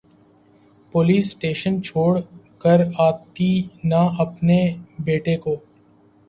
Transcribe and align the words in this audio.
police 0.93 1.25
station 1.27 1.73
چھوڑ 1.83 2.11
کر 2.63 2.79
آتی 2.99 3.51
نا 3.83 4.01
اپنے 4.19 4.59
بیٹے 5.05 5.35
کو 5.37 5.55